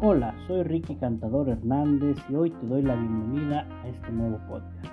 Hola, 0.00 0.32
soy 0.46 0.62
Ricky 0.62 0.94
Cantador 0.94 1.48
Hernández 1.48 2.16
y 2.28 2.36
hoy 2.36 2.50
te 2.52 2.66
doy 2.68 2.82
la 2.82 2.94
bienvenida 2.94 3.66
a 3.82 3.88
este 3.88 4.12
nuevo 4.12 4.38
podcast. 4.46 4.86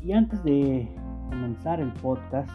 Y 0.00 0.12
antes 0.12 0.40
de 0.44 0.88
comenzar 1.28 1.80
el 1.80 1.92
podcast, 1.94 2.48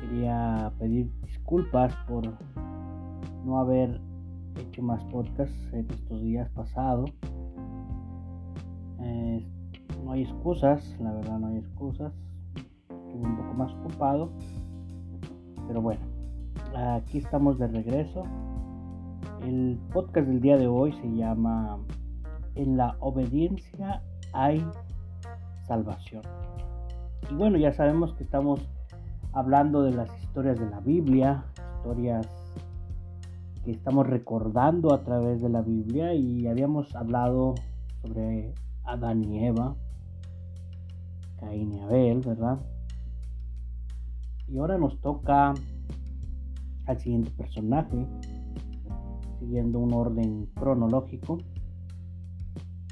quería 0.00 0.72
pedir 0.78 1.12
disculpas 1.20 1.94
por 2.08 2.32
no 3.44 3.58
haber 3.58 4.00
hecho 4.58 4.80
más 4.80 5.04
podcasts 5.04 5.70
en 5.74 5.86
estos 5.90 6.22
días 6.22 6.48
pasados. 6.54 7.12
Eh, 9.02 9.46
no 10.02 10.12
hay 10.12 10.22
excusas, 10.22 10.98
la 10.98 11.12
verdad 11.12 11.40
no 11.40 11.48
hay 11.48 11.58
excusas. 11.58 12.14
Estuve 12.88 13.26
un 13.26 13.36
poco 13.36 13.52
más 13.52 13.70
ocupado. 13.74 14.32
Pero 15.68 15.82
bueno, 15.82 16.06
aquí 16.74 17.18
estamos 17.18 17.58
de 17.58 17.66
regreso 17.66 18.24
el 19.42 19.78
podcast 19.92 20.26
del 20.26 20.40
día 20.40 20.56
de 20.56 20.66
hoy 20.66 20.92
se 20.92 21.08
llama 21.14 21.78
En 22.54 22.76
la 22.76 22.96
obediencia 23.00 24.02
hay 24.32 24.64
salvación. 25.66 26.22
Y 27.30 27.34
bueno, 27.34 27.58
ya 27.58 27.72
sabemos 27.72 28.12
que 28.14 28.24
estamos 28.24 28.60
hablando 29.32 29.82
de 29.82 29.92
las 29.92 30.10
historias 30.22 30.58
de 30.58 30.70
la 30.70 30.80
Biblia, 30.80 31.44
historias 31.78 32.26
que 33.64 33.72
estamos 33.72 34.06
recordando 34.06 34.92
a 34.94 35.02
través 35.02 35.40
de 35.40 35.48
la 35.48 35.62
Biblia 35.62 36.14
y 36.14 36.46
habíamos 36.46 36.94
hablado 36.94 37.54
sobre 38.02 38.52
Adán 38.84 39.24
y 39.24 39.46
Eva, 39.46 39.74
Caín 41.40 41.72
y 41.72 41.80
Abel, 41.80 42.20
¿verdad? 42.20 42.58
Y 44.48 44.58
ahora 44.58 44.76
nos 44.76 45.00
toca 45.00 45.54
al 46.86 46.98
siguiente 46.98 47.30
personaje, 47.30 48.06
siguiendo 49.44 49.78
un 49.78 49.92
orden 49.92 50.46
cronológico 50.54 51.36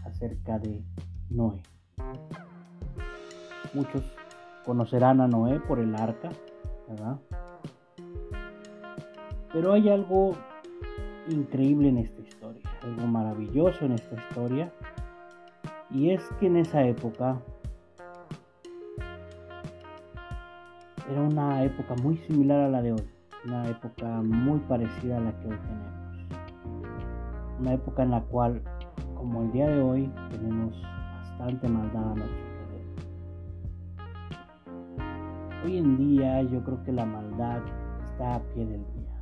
acerca 0.04 0.58
de 0.58 0.84
Noé. 1.30 1.62
Muchos 3.72 4.02
conocerán 4.66 5.22
a 5.22 5.28
Noé 5.28 5.60
por 5.60 5.78
el 5.78 5.94
arca, 5.94 6.30
¿verdad? 6.90 7.18
Pero 9.50 9.72
hay 9.72 9.88
algo 9.88 10.32
increíble 11.30 11.88
en 11.88 11.96
esta 11.96 12.20
historia, 12.20 12.62
algo 12.82 13.06
maravilloso 13.06 13.86
en 13.86 13.92
esta 13.92 14.14
historia, 14.16 14.70
y 15.88 16.10
es 16.10 16.22
que 16.38 16.48
en 16.48 16.58
esa 16.58 16.84
época 16.84 17.40
era 21.10 21.22
una 21.22 21.64
época 21.64 21.94
muy 22.02 22.18
similar 22.18 22.60
a 22.60 22.68
la 22.68 22.82
de 22.82 22.92
hoy, 22.92 23.08
una 23.46 23.66
época 23.70 24.20
muy 24.20 24.58
parecida 24.60 25.16
a 25.16 25.20
la 25.20 25.32
que 25.40 25.48
hoy 25.48 25.56
tenemos 25.56 26.01
una 27.62 27.74
época 27.74 28.02
en 28.02 28.10
la 28.10 28.20
cual, 28.22 28.60
como 29.14 29.42
el 29.42 29.52
día 29.52 29.68
de 29.68 29.80
hoy, 29.80 30.12
tenemos 30.30 30.74
bastante 30.82 31.68
maldad 31.68 32.10
a 32.10 32.14
nuestro 32.16 32.36
alrededor. 32.66 32.86
Hoy 35.64 35.78
en 35.78 35.96
día 35.96 36.42
yo 36.42 36.64
creo 36.64 36.82
que 36.82 36.90
la 36.90 37.06
maldad 37.06 37.62
está 38.04 38.34
a 38.34 38.40
pie 38.40 38.66
del 38.66 38.84
día. 38.94 39.16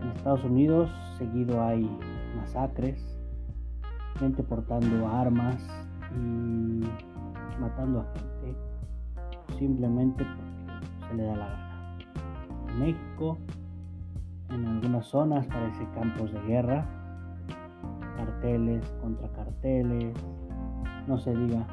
En 0.00 0.08
Estados 0.08 0.42
Unidos 0.44 0.90
seguido 1.18 1.62
hay 1.62 1.86
masacres, 2.34 3.20
gente 4.18 4.42
portando 4.42 5.06
armas 5.06 5.62
y 6.16 6.80
matando 7.60 8.00
a 8.00 8.04
gente 8.14 8.56
simplemente 9.58 10.24
porque 10.24 11.08
se 11.08 11.14
le 11.14 11.24
da 11.24 11.36
la 11.36 11.46
gana. 11.46 11.98
En 12.70 12.78
México 12.78 13.36
en 14.50 14.66
algunas 14.66 15.06
zonas 15.06 15.46
parece 15.46 15.86
campos 15.94 16.32
de 16.32 16.40
guerra, 16.42 16.86
carteles 18.16 18.84
contra 19.00 19.28
carteles, 19.32 20.14
no 21.06 21.18
se 21.18 21.34
diga 21.34 21.66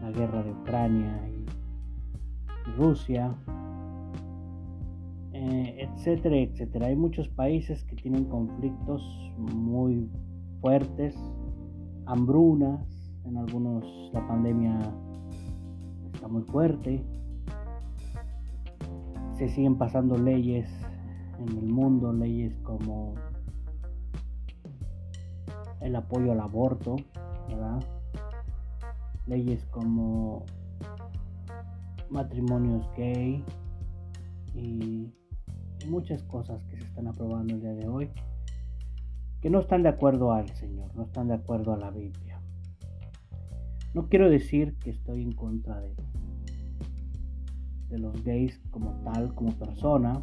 la 0.00 0.10
guerra 0.10 0.42
de 0.42 0.52
Ucrania 0.52 1.28
y, 1.28 1.42
Rusia, 2.76 3.34
eh, 5.32 5.88
etcétera, 5.88 6.36
etcétera. 6.36 6.86
Hay 6.86 6.96
muchos 6.96 7.28
países 7.28 7.84
que 7.84 7.96
tienen 7.96 8.24
conflictos 8.26 9.02
muy 9.36 10.08
fuertes, 10.60 11.16
hambrunas, 12.06 12.86
en 13.24 13.36
algunos 13.36 13.84
la 14.12 14.26
pandemia 14.26 14.78
está 16.12 16.28
muy 16.28 16.42
fuerte, 16.42 17.02
se 19.36 19.48
siguen 19.48 19.76
pasando 19.76 20.16
leyes 20.16 20.70
en 21.38 21.58
el 21.58 21.66
mundo, 21.66 22.12
leyes 22.12 22.56
como 22.58 23.14
el 25.80 25.96
apoyo 25.96 26.32
al 26.32 26.40
aborto, 26.40 26.96
Leyes 29.26 29.64
como 29.66 30.44
matrimonios 32.10 32.84
gay 32.96 33.44
y, 34.54 35.12
y 35.80 35.86
muchas 35.88 36.22
cosas 36.24 36.64
que 36.64 36.76
se 36.76 36.84
están 36.84 37.06
aprobando 37.06 37.54
el 37.54 37.60
día 37.60 37.74
de 37.74 37.88
hoy 37.88 38.10
que 39.42 39.50
no 39.50 39.58
están 39.58 39.82
de 39.82 39.88
acuerdo 39.88 40.32
al 40.32 40.48
Señor, 40.54 40.94
no 40.94 41.02
están 41.02 41.26
de 41.26 41.34
acuerdo 41.34 41.72
a 41.72 41.76
la 41.76 41.90
Biblia. 41.90 42.40
No 43.92 44.08
quiero 44.08 44.30
decir 44.30 44.76
que 44.78 44.90
estoy 44.90 45.22
en 45.22 45.32
contra 45.32 45.80
de, 45.80 45.94
de 47.88 47.98
los 47.98 48.22
gays 48.22 48.60
como 48.70 48.92
tal, 49.02 49.34
como 49.34 49.52
persona, 49.58 50.22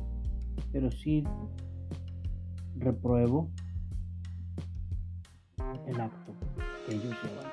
pero 0.71 0.91
sí 0.91 1.23
repruebo 2.77 3.49
el 5.87 5.99
acto 5.99 6.33
que 6.85 6.95
ellos 6.95 7.15
llevan. 7.23 7.51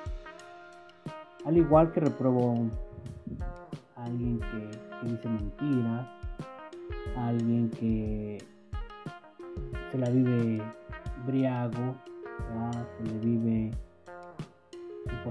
Al 1.45 1.57
igual 1.57 1.91
que 1.91 1.99
repruebo 2.01 2.69
a 3.95 4.03
alguien 4.03 4.39
que, 4.39 5.07
dice 5.09 5.29
mentiras, 5.29 6.07
a 7.15 7.27
alguien 7.27 7.69
que 7.69 8.37
se 9.91 9.97
la 9.97 10.09
vive 10.09 10.61
briago, 11.25 11.95
se 12.97 13.03
le 13.03 13.19
vive 13.19 13.71
en 15.09 15.23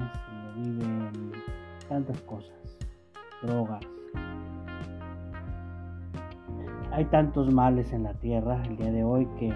se 0.00 0.60
le 0.60 0.70
vive 0.70 1.32
tantas 1.88 2.20
cosas, 2.22 2.78
drogas, 3.42 3.84
hay 6.92 7.06
tantos 7.06 7.52
males 7.52 7.92
en 7.92 8.02
la 8.02 8.12
tierra 8.14 8.62
el 8.64 8.76
día 8.76 8.92
de 8.92 9.02
hoy 9.02 9.26
que, 9.38 9.52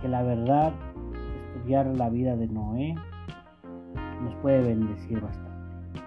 que 0.00 0.08
la 0.08 0.22
verdad, 0.22 0.72
estudiar 1.54 1.86
la 1.86 2.08
vida 2.08 2.36
de 2.36 2.46
Noé 2.46 2.94
nos 4.22 4.34
puede 4.36 4.62
bendecir 4.62 5.20
bastante, 5.20 6.00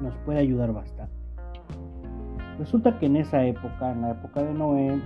nos 0.00 0.14
puede 0.24 0.40
ayudar 0.40 0.72
bastante. 0.72 1.14
Resulta 2.58 2.98
que 2.98 3.06
en 3.06 3.16
esa 3.16 3.44
época, 3.44 3.92
en 3.92 4.02
la 4.02 4.10
época 4.10 4.42
de 4.42 4.52
Noé, 4.52 5.00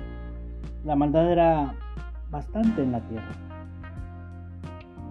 la 0.84 0.96
maldad 0.96 1.30
era 1.30 1.74
bastante 2.30 2.82
en 2.82 2.92
la 2.92 3.00
tierra. 3.00 3.32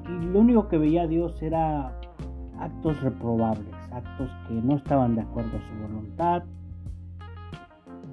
Y 0.07 0.25
lo 0.25 0.39
único 0.39 0.67
que 0.67 0.77
veía 0.77 1.07
Dios 1.07 1.41
era 1.41 1.91
actos 2.59 3.01
reprobables, 3.01 3.75
actos 3.91 4.31
que 4.47 4.55
no 4.55 4.75
estaban 4.75 5.15
de 5.15 5.21
acuerdo 5.21 5.57
a 5.57 5.61
su 5.61 5.87
voluntad, 5.87 6.43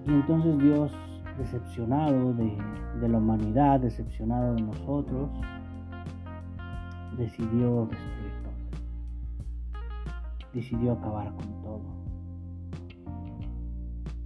y 0.07 0.11
entonces 0.11 0.59
Dios, 0.59 0.93
decepcionado 1.39 2.35
de, 2.35 2.57
la 3.09 3.19
humanidad, 3.19 3.81
decepcionado 3.81 4.55
de 4.55 4.63
nosotros, 4.63 5.31
decidió 7.17 7.87
destruir 7.87 8.33
todo. 8.43 8.53
Decidió 10.53 10.93
acabar 10.93 11.35
con 11.35 11.63
todo. 11.63 11.83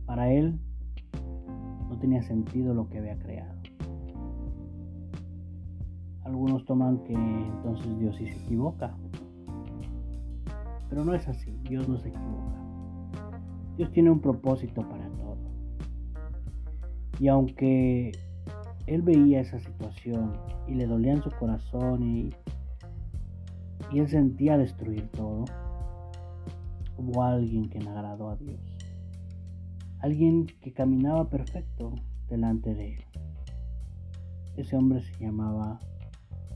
Para 0.06 0.32
él 0.32 0.58
no 1.88 1.96
tenía 1.98 2.22
sentido 2.22 2.74
lo 2.74 2.88
que 2.88 2.98
había 2.98 3.18
creado. 3.18 3.56
Algunos 6.24 6.64
toman 6.64 7.04
que 7.04 7.14
entonces 7.14 7.98
Dios 7.98 8.16
sí 8.16 8.26
se 8.26 8.38
equivoca. 8.44 8.96
Pero 10.90 11.04
no 11.04 11.14
es 11.14 11.28
así, 11.28 11.56
Dios 11.68 11.88
no 11.88 11.98
se 11.98 12.08
equivoca. 12.08 12.58
Dios 13.76 13.92
tiene 13.92 14.10
un 14.10 14.20
propósito 14.20 14.82
para. 14.88 15.07
Y 17.18 17.28
aunque 17.28 18.12
él 18.86 19.02
veía 19.02 19.40
esa 19.40 19.58
situación 19.58 20.32
y 20.66 20.74
le 20.74 20.86
dolía 20.86 21.12
en 21.12 21.22
su 21.22 21.30
corazón 21.30 22.02
y, 22.02 22.30
y 23.92 23.98
él 23.98 24.08
sentía 24.08 24.56
destruir 24.56 25.08
todo, 25.08 25.44
hubo 26.96 27.22
alguien 27.22 27.68
que 27.68 27.80
le 27.80 27.90
agradó 27.90 28.30
a 28.30 28.36
Dios. 28.36 28.60
Alguien 30.00 30.46
que 30.46 30.72
caminaba 30.72 31.28
perfecto 31.28 31.94
delante 32.28 32.74
de 32.74 32.94
él. 32.94 33.04
Ese 34.56 34.76
hombre 34.76 35.00
se 35.02 35.24
llamaba 35.24 35.80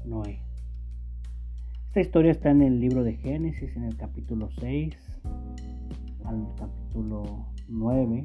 Noé. 0.05 0.41
Esta 1.87 2.01
historia 2.01 2.33
está 2.33 2.51
en 2.51 2.63
el 2.63 2.81
libro 2.81 3.05
de 3.05 3.17
Génesis, 3.17 3.77
en 3.77 3.85
el 3.85 3.97
capítulo 3.97 4.49
6 4.59 4.97
al 6.25 6.49
capítulo 6.57 7.47
9. 7.69 8.23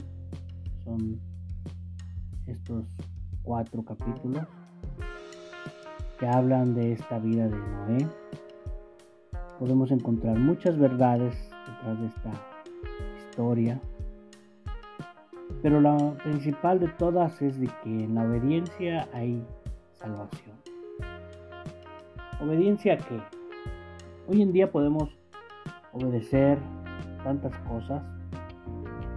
Son 0.86 1.20
estos 2.48 2.86
cuatro 3.44 3.84
capítulos 3.84 4.46
que 6.20 6.28
hablan 6.28 6.74
de 6.74 6.94
esta 6.94 7.20
vida 7.20 7.48
de 7.48 7.58
Noé. 7.58 8.08
Podemos 9.60 9.92
encontrar 9.92 10.38
muchas 10.38 10.78
verdades 10.78 11.36
detrás 11.68 12.00
de 12.00 12.08
esta 12.08 12.32
historia, 13.18 13.80
pero 15.62 15.82
la 15.82 16.14
principal 16.24 16.80
de 16.80 16.88
todas 16.88 17.42
es 17.42 17.60
de 17.60 17.68
que 17.84 18.04
en 18.04 18.16
la 18.16 18.24
obediencia 18.24 19.08
hay 19.14 19.44
salvación. 19.94 20.56
¿Obediencia 22.42 22.94
a 22.94 22.98
qué? 22.98 23.20
Hoy 24.28 24.42
en 24.42 24.52
día 24.54 24.72
podemos 24.72 25.10
obedecer 25.92 26.60
tantas 27.24 27.56
cosas, 27.60 28.04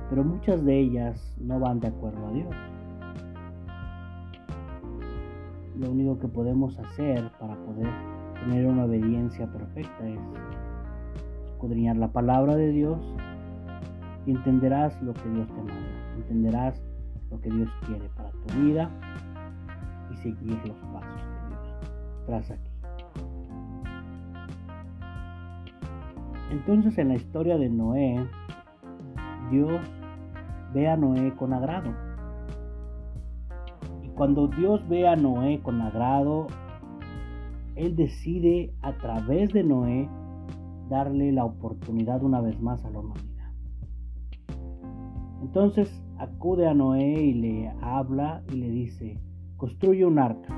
pero 0.08 0.24
muchas 0.24 0.64
de 0.64 0.78
ellas 0.78 1.36
no 1.38 1.60
van 1.60 1.80
de 1.80 1.88
acuerdo 1.88 2.26
a 2.26 2.32
Dios. 2.32 2.69
Lo 5.80 5.92
único 5.92 6.18
que 6.18 6.28
podemos 6.28 6.78
hacer 6.78 7.32
para 7.40 7.56
poder 7.64 7.88
tener 8.38 8.66
una 8.66 8.84
obediencia 8.84 9.50
perfecta 9.50 10.06
es 10.06 10.20
escudriñar 11.46 11.96
la 11.96 12.08
palabra 12.08 12.54
de 12.54 12.68
Dios 12.68 12.98
y 14.26 14.32
entenderás 14.32 15.00
lo 15.00 15.14
que 15.14 15.26
Dios 15.30 15.46
te 15.48 15.54
manda, 15.54 15.72
entenderás 16.16 16.82
lo 17.30 17.40
que 17.40 17.48
Dios 17.48 17.70
quiere 17.86 18.10
para 18.10 18.30
tu 18.30 18.60
vida 18.60 18.90
y 20.12 20.16
seguir 20.18 20.58
los 20.66 20.76
pasos 20.92 21.22
que 21.22 21.48
Dios 21.48 22.26
traza 22.26 22.54
aquí. 22.54 22.70
Entonces 26.50 26.98
en 26.98 27.08
la 27.08 27.14
historia 27.14 27.56
de 27.56 27.70
Noé, 27.70 28.28
Dios 29.50 29.80
ve 30.74 30.90
a 30.90 30.98
Noé 30.98 31.34
con 31.36 31.54
agrado. 31.54 32.09
Cuando 34.20 34.48
Dios 34.48 34.86
ve 34.86 35.08
a 35.08 35.16
Noé 35.16 35.62
con 35.62 35.80
agrado, 35.80 36.46
Él 37.74 37.96
decide 37.96 38.74
a 38.82 38.92
través 38.98 39.50
de 39.54 39.64
Noé 39.64 40.10
darle 40.90 41.32
la 41.32 41.46
oportunidad 41.46 42.22
una 42.22 42.42
vez 42.42 42.60
más 42.60 42.84
a 42.84 42.90
la 42.90 42.98
humanidad. 42.98 43.50
Entonces 45.40 46.04
acude 46.18 46.68
a 46.68 46.74
Noé 46.74 47.14
y 47.22 47.32
le 47.32 47.72
habla 47.80 48.42
y 48.52 48.56
le 48.56 48.68
dice, 48.68 49.18
construye 49.56 50.04
un 50.04 50.18
arca. 50.18 50.54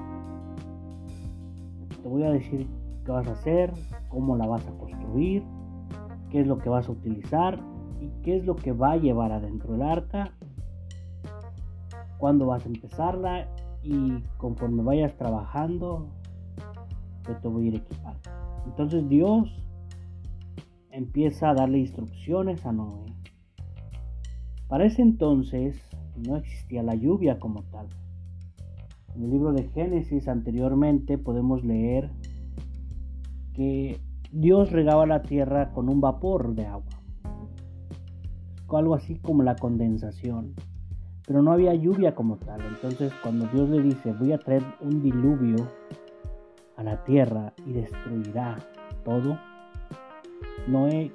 Te 2.03 2.09
voy 2.09 2.25
a 2.25 2.33
decir 2.33 2.67
qué 3.07 3.13
vas 3.13 3.29
a 3.29 3.33
hacer, 3.35 3.73
cómo 4.09 4.35
la 4.37 4.49
vas 4.49 4.67
a 4.67 4.77
construir, 4.77 5.45
qué 6.31 6.41
es 6.41 6.49
lo 6.49 6.59
que 6.59 6.69
vas 6.69 6.89
a 6.89 6.93
utilizar 6.93 7.61
y 8.01 8.11
qué 8.25 8.39
es 8.39 8.45
lo 8.45 8.57
que 8.57 8.73
va 8.73 8.91
a 8.91 8.97
llevar 8.97 9.31
adentro 9.31 9.75
del 9.75 9.83
arca, 9.83 10.33
cuándo 12.23 12.47
vas 12.47 12.65
a 12.65 12.69
empezarla 12.69 13.49
y 13.83 14.23
conforme 14.37 14.85
vayas 14.85 15.17
trabajando, 15.17 16.07
yo 17.27 17.37
te 17.39 17.49
voy 17.49 17.65
a 17.65 17.69
ir 17.71 17.75
equipando. 17.75 18.21
Entonces 18.65 19.09
Dios 19.09 19.53
empieza 20.93 21.51
a 21.51 21.55
darle 21.55 21.79
instrucciones 21.79 22.65
a 22.65 22.71
Noé. 22.71 23.13
Para 24.69 24.85
ese 24.85 25.03
entonces 25.03 25.83
no 26.17 26.37
existía 26.37 26.85
la 26.85 26.95
lluvia 26.95 27.41
como 27.41 27.65
tal. 27.65 27.89
En 29.17 29.25
el 29.25 29.31
libro 29.31 29.53
de 29.53 29.65
Génesis 29.71 30.29
anteriormente 30.29 31.19
podemos 31.19 31.65
leer 31.65 32.09
que 33.53 34.01
Dios 34.31 34.71
regaba 34.71 35.07
la 35.07 35.23
tierra 35.23 35.73
con 35.73 35.89
un 35.89 36.01
vapor 36.01 36.55
de 36.55 36.67
agua, 36.67 37.03
algo 38.69 38.95
así 38.95 39.17
como 39.17 39.43
la 39.43 39.57
condensación, 39.57 40.55
pero 41.27 41.43
no 41.43 41.53
había 41.53 41.75
lluvia 41.75 42.15
como 42.15 42.37
tal. 42.37 42.61
Entonces 42.63 43.13
cuando 43.23 43.47
Dios 43.47 43.69
le 43.69 43.83
dice, 43.83 44.13
voy 44.13 44.33
a 44.33 44.39
traer 44.39 44.65
un 44.81 45.03
diluvio 45.03 45.57
a 46.77 46.83
la 46.83 47.03
tierra 47.05 47.53
y 47.67 47.73
destruirá 47.73 48.57
todo, 49.05 49.39
Noé 50.67 51.11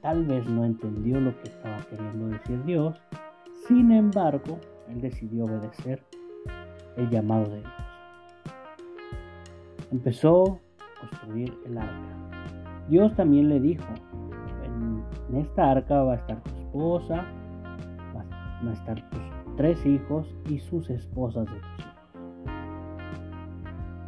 tal 0.00 0.24
vez 0.24 0.48
no 0.48 0.64
entendió 0.64 1.20
lo 1.20 1.36
que 1.42 1.50
estaba 1.50 1.78
queriendo 1.88 2.28
decir 2.28 2.64
Dios, 2.64 3.00
sin 3.68 3.92
embargo, 3.92 4.58
él 4.88 5.00
decidió 5.00 5.44
obedecer 5.44 6.02
el 6.96 7.08
llamado 7.10 7.44
de 7.50 7.58
Dios. 7.58 7.72
Empezó 9.92 10.60
construir 11.00 11.58
el 11.66 11.78
arca. 11.78 12.16
Dios 12.88 13.14
también 13.14 13.48
le 13.48 13.60
dijo, 13.60 13.86
en, 14.64 15.04
esta 15.36 15.70
arca 15.70 16.02
va 16.02 16.14
a 16.14 16.16
estar 16.16 16.42
tu 16.42 16.50
esposa, 16.50 17.26
a 18.68 18.72
estar 18.72 19.10
tus 19.10 19.20
tres 19.56 19.84
hijos 19.86 20.34
y 20.48 20.58
sus 20.58 20.90
esposas 20.90 21.46
de 21.46 21.60
tus 21.60 21.78
hijos. 21.78 21.90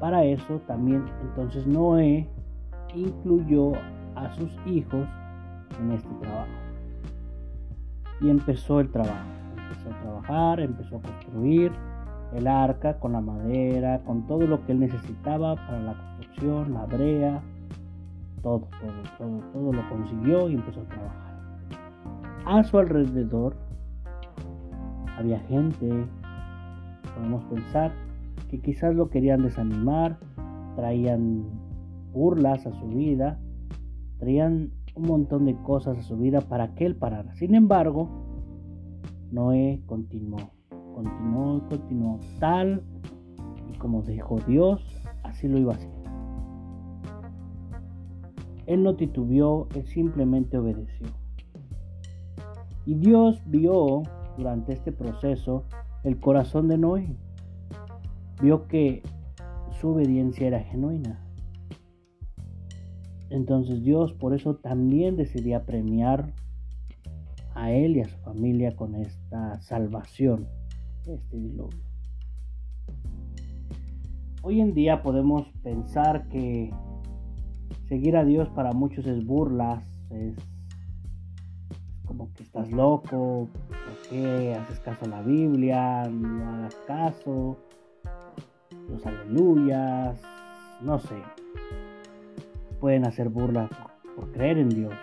Para 0.00 0.24
eso 0.24 0.60
también 0.66 1.04
entonces 1.22 1.66
Noé 1.66 2.28
incluyó 2.94 3.72
a 4.16 4.30
sus 4.32 4.50
hijos 4.66 5.06
en 5.80 5.92
este 5.92 6.08
trabajo. 6.20 6.50
Y 8.20 8.30
empezó 8.30 8.80
el 8.80 8.90
trabajo. 8.90 9.28
Empezó 9.56 9.90
a 9.90 10.00
trabajar, 10.00 10.60
empezó 10.60 10.96
a 10.96 11.02
construir 11.02 11.72
el 12.34 12.46
arca 12.46 12.98
con 12.98 13.12
la 13.12 13.20
madera, 13.20 14.00
con 14.04 14.26
todo 14.26 14.46
lo 14.46 14.64
que 14.64 14.72
él 14.72 14.80
necesitaba 14.80 15.54
para 15.54 15.80
la 15.80 15.94
construcción, 15.94 16.74
la 16.74 16.86
brea, 16.86 17.42
todo, 18.42 18.68
todo, 18.80 19.02
todo, 19.18 19.40
todo 19.52 19.72
lo 19.72 19.88
consiguió 19.88 20.48
y 20.48 20.54
empezó 20.54 20.80
a 20.80 20.84
trabajar. 20.84 21.32
A 22.44 22.64
su 22.64 22.78
alrededor 22.78 23.54
había 25.18 25.40
gente, 25.40 26.06
podemos 27.14 27.44
pensar, 27.44 27.92
que 28.50 28.60
quizás 28.60 28.94
lo 28.94 29.08
querían 29.08 29.42
desanimar, 29.42 30.18
traían 30.76 31.44
burlas 32.12 32.66
a 32.66 32.72
su 32.72 32.88
vida, 32.88 33.38
traían 34.18 34.70
un 34.94 35.06
montón 35.06 35.46
de 35.46 35.54
cosas 35.56 35.98
a 35.98 36.02
su 36.02 36.16
vida 36.16 36.40
para 36.40 36.74
que 36.74 36.86
él 36.86 36.96
parara. 36.96 37.34
Sin 37.34 37.54
embargo, 37.54 38.08
Noé 39.30 39.82
continuó 39.86 40.50
continuó 40.92 41.66
continuó 41.68 42.20
tal 42.38 42.82
y 43.72 43.78
como 43.78 44.02
dijo 44.02 44.38
Dios, 44.46 44.84
así 45.22 45.48
lo 45.48 45.58
iba 45.58 45.72
a 45.72 45.76
hacer. 45.76 45.90
Él 48.66 48.82
no 48.84 48.94
titubeó, 48.94 49.66
él 49.74 49.86
simplemente 49.86 50.56
obedeció. 50.56 51.08
Y 52.86 52.94
Dios 52.94 53.42
vio 53.46 54.02
durante 54.36 54.72
este 54.72 54.92
proceso 54.92 55.64
el 56.04 56.18
corazón 56.18 56.68
de 56.68 56.78
Noé. 56.78 57.16
Vio 58.40 58.66
que 58.66 59.02
su 59.80 59.88
obediencia 59.88 60.46
era 60.46 60.60
genuina. 60.60 61.24
Entonces 63.30 63.82
Dios 63.82 64.12
por 64.12 64.34
eso 64.34 64.56
también 64.56 65.16
decidía 65.16 65.64
premiar 65.64 66.32
a 67.54 67.70
él 67.72 67.96
y 67.96 68.00
a 68.00 68.08
su 68.08 68.16
familia 68.18 68.76
con 68.76 68.94
esta 68.94 69.60
salvación 69.62 70.48
este 71.06 71.36
diluvio. 71.36 71.80
Hoy 74.42 74.60
en 74.60 74.74
día 74.74 75.02
podemos 75.02 75.48
pensar 75.62 76.28
que 76.28 76.72
seguir 77.88 78.16
a 78.16 78.24
Dios 78.24 78.48
para 78.50 78.72
muchos 78.72 79.06
es 79.06 79.24
burlas, 79.24 79.84
es 80.10 80.36
como 82.04 82.32
que 82.32 82.42
estás 82.42 82.70
loco, 82.70 83.48
¿por 83.68 83.81
haces 84.54 84.80
caso 84.80 85.04
a 85.06 85.08
la 85.08 85.22
Biblia? 85.22 86.04
No 86.10 86.48
hagas 86.50 86.74
caso, 86.86 87.56
los 88.88 89.06
aleluyas, 89.06 90.20
no 90.80 90.98
sé. 90.98 91.16
Pueden 92.80 93.06
hacer 93.06 93.28
burlas 93.28 93.70
por, 94.16 94.32
creer 94.32 94.58
en 94.58 94.68
Dios, 94.68 94.94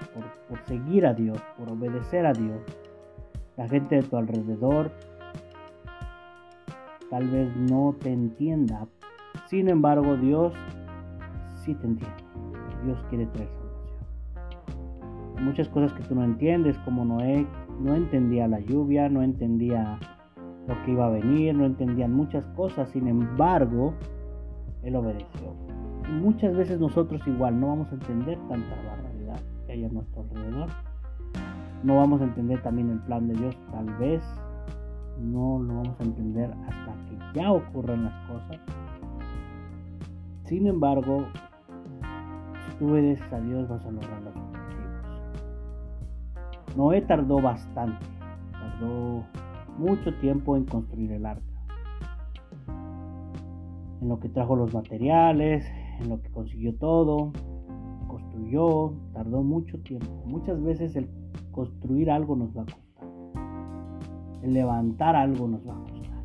por 0.48 0.60
seguir 0.66 1.06
a 1.06 1.14
Dios, 1.14 1.42
por 1.58 1.72
obedecer 1.72 2.26
a 2.26 2.34
Dios. 2.34 2.60
La 3.58 3.68
gente 3.68 3.96
de 3.96 4.04
tu 4.04 4.16
alrededor 4.16 4.92
tal 7.10 7.28
vez 7.28 7.56
no 7.56 7.96
te 8.00 8.12
entienda. 8.12 8.88
Sin 9.48 9.70
embargo, 9.70 10.16
Dios 10.16 10.54
sí 11.64 11.74
te 11.76 11.88
entiende. 11.88 12.24
Dios 12.84 13.04
quiere 13.10 13.26
traer 13.28 13.50
salvación. 13.50 15.46
Muchas 15.46 15.70
cosas 15.70 15.92
que 15.94 16.04
tú 16.04 16.16
no 16.16 16.24
entiendes, 16.24 16.78
como 16.80 17.04
Noé 17.04 17.46
no 17.80 17.96
entendía 17.96 18.48
la 18.48 18.60
lluvia, 18.60 19.10
no 19.10 19.22
entendía 19.22 20.00
lo 20.68 20.84
que 20.84 20.92
iba 20.92 21.08
a 21.08 21.10
venir, 21.10 21.56
no 21.56 21.66
entendían 21.66 22.14
muchas 22.14 22.46
cosas, 22.56 22.90
sin 22.90 23.08
embargo, 23.08 23.94
él 24.84 24.96
obedeció. 24.96 25.56
Y 26.08 26.12
muchas 26.12 26.56
veces 26.56 26.80
nosotros 26.80 27.22
igual 27.28 27.60
no 27.60 27.68
vamos 27.68 27.92
a 27.92 27.96
entender 27.96 28.38
tanta 28.48 28.76
barbaridad 28.84 29.40
que 29.66 29.72
hay 29.74 29.86
a 29.86 29.90
nuestro 29.90 30.22
alrededor. 30.22 30.70
No 31.84 31.96
vamos 31.96 32.22
a 32.22 32.26
entender 32.26 32.62
también 32.62 32.90
el 32.90 33.00
plan 33.00 33.28
de 33.28 33.36
Dios, 33.36 33.58
tal 33.72 33.86
vez 33.98 34.22
no 35.22 35.60
lo 35.60 35.76
vamos 35.76 36.00
a 36.00 36.04
entender 36.04 36.52
hasta 36.68 36.94
que 37.06 37.40
ya 37.40 37.52
ocurran 37.52 38.06
las 38.06 38.28
cosas. 38.28 38.60
Sin 40.44 40.68
embargo, 40.68 41.26
si 42.66 42.78
tú 42.78 42.90
obedeces 42.90 43.32
a 43.32 43.40
Dios 43.40 43.68
vas 43.70 43.86
a 43.86 43.92
lograr 43.92 44.22
los 44.22 44.36
objetivos. 44.36 44.49
Noé 46.76 47.02
tardó 47.02 47.42
bastante, 47.42 48.06
tardó 48.52 49.24
mucho 49.78 50.14
tiempo 50.20 50.56
en 50.56 50.66
construir 50.66 51.12
el 51.12 51.26
arca. 51.26 51.44
en 54.02 54.08
lo 54.08 54.20
que 54.20 54.30
trajo 54.30 54.56
los 54.56 54.74
materiales, 54.74 55.66
en 56.00 56.10
lo 56.10 56.22
que 56.22 56.30
consiguió 56.30 56.74
todo, 56.76 57.34
construyó, 58.08 58.94
tardó 59.14 59.44
mucho 59.44 59.80
tiempo. 59.80 60.24
Muchas 60.26 60.62
veces 60.64 60.96
el 60.96 61.10
construir 61.52 62.10
algo 62.10 62.36
nos 62.36 62.56
va 62.56 62.62
a 62.62 62.66
costar. 62.66 63.10
El 64.42 64.54
levantar 64.54 65.16
algo 65.16 65.48
nos 65.48 65.68
va 65.68 65.76
a 65.76 65.82
costar. 65.82 66.24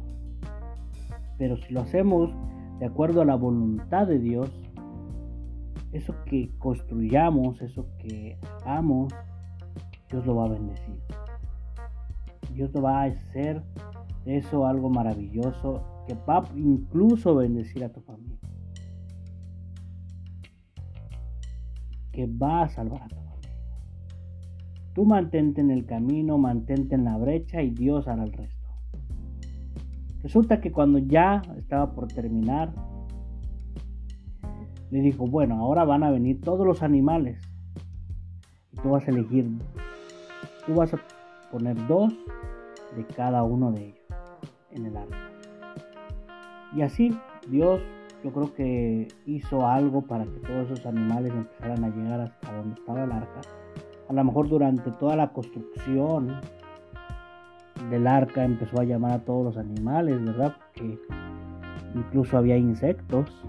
Pero 1.37 1.57
si 1.57 1.73
lo 1.73 1.81
hacemos 1.81 2.31
de 2.79 2.87
acuerdo 2.87 3.23
a 3.23 3.25
la 3.25 3.35
voluntad 3.35 4.07
de 4.07 4.19
Dios, 4.19 4.51
eso 5.93 6.15
que 6.27 6.51
construyamos, 6.59 7.61
eso 7.63 7.87
que 7.99 8.39
hagamos, 8.65 9.13
Dios 10.11 10.27
lo 10.27 10.37
va 10.37 10.47
a 10.47 10.49
bendecir. 10.49 11.01
Dios 12.53 12.73
lo 12.73 12.83
va 12.83 13.03
a 13.03 13.05
hacer 13.05 13.63
eso 14.27 14.67
algo 14.67 14.89
maravilloso 14.89 15.83
que 16.07 16.15
va 16.15 16.43
incluso 16.55 17.35
bendecir 17.35 17.85
a 17.85 17.93
tu 17.93 18.01
familia. 18.01 18.39
Que 22.13 22.27
va 22.27 22.63
a 22.63 22.69
salvar 22.69 23.03
a 23.03 23.09
tu 23.09 23.17
familia. 23.17 23.51
Tú 24.95 25.05
mantente 25.05 25.61
en 25.61 25.71
el 25.71 25.85
camino, 25.87 26.39
mantente 26.39 26.95
en 26.95 27.05
la 27.05 27.17
brecha 27.17 27.63
y 27.63 27.71
Dios 27.71 28.07
hará 28.07 28.25
el 28.25 28.33
resto. 28.33 28.55
Resulta 30.23 30.61
que 30.61 30.73
cuando 30.73 30.99
ya 30.99 31.43
estaba 31.59 31.93
por 31.93 32.09
terminar, 32.09 32.73
le 34.91 35.01
dijo, 35.01 35.27
bueno, 35.27 35.57
ahora 35.57 35.85
van 35.85 36.03
a 36.03 36.11
venir 36.11 36.41
todos 36.41 36.67
los 36.67 36.83
animales. 36.83 37.39
Y 38.73 38.77
tú 38.77 38.91
vas 38.91 39.07
a 39.07 39.11
elegir, 39.11 39.51
tú 40.67 40.75
vas 40.75 40.95
a 40.95 40.99
poner 41.51 41.77
dos 41.87 42.13
de 42.97 43.05
cada 43.07 43.43
uno 43.43 43.73
de 43.73 43.87
ellos 43.87 43.99
en 44.71 44.87
el 44.87 44.97
arca. 44.97 45.31
Y 46.75 46.83
así 46.83 47.17
Dios 47.49 47.81
yo 48.25 48.33
creo 48.33 48.55
que 48.55 49.09
hizo 49.27 49.67
algo 49.67 50.03
para 50.03 50.25
que 50.25 50.41
todos 50.41 50.71
esos 50.71 50.87
animales 50.87 51.33
empezaran 51.33 51.85
a 51.85 51.91
llegar 51.91 52.21
hasta 52.21 52.57
donde 52.57 52.81
estaba 52.81 53.05
el 53.05 53.13
arca. 53.13 53.41
A 54.09 54.13
lo 54.13 54.25
mejor 54.25 54.49
durante 54.49 54.91
toda 54.93 55.15
la 55.15 55.33
construcción 55.33 56.41
del 57.91 58.07
arca 58.07 58.45
empezó 58.45 58.81
a 58.81 58.85
llamar 58.85 59.13
a 59.13 59.19
todos 59.19 59.45
los 59.45 59.57
animales, 59.59 60.25
¿verdad? 60.25 60.55
Porque 60.57 60.99
incluso 61.95 62.39
había 62.39 62.57
insectos. 62.57 63.45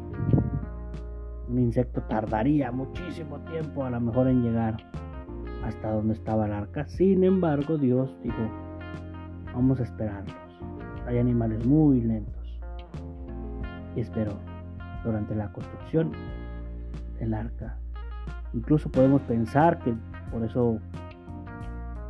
Un 1.47 1.59
insecto 1.59 2.01
tardaría 2.01 2.71
muchísimo 2.71 3.39
tiempo 3.39 3.85
a 3.85 3.89
lo 3.89 4.01
mejor 4.01 4.27
en 4.27 4.43
llegar 4.43 4.77
hasta 5.65 5.91
donde 5.91 6.13
estaba 6.13 6.45
el 6.45 6.53
arca. 6.53 6.85
Sin 6.85 7.23
embargo, 7.23 7.77
Dios 7.77 8.15
dijo, 8.23 8.37
vamos 9.53 9.79
a 9.79 9.83
esperarlos. 9.83 10.35
Hay 11.07 11.17
animales 11.17 11.65
muy 11.65 12.01
lentos. 12.01 12.61
Y 13.95 14.01
esperó 14.01 14.33
durante 15.03 15.35
la 15.35 15.51
construcción 15.51 16.11
del 17.19 17.33
arca. 17.33 17.77
Incluso 18.53 18.91
podemos 18.91 19.21
pensar 19.23 19.79
que 19.79 19.95
por 20.31 20.43
eso 20.43 20.79